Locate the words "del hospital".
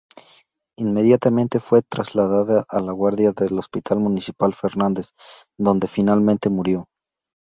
3.33-3.99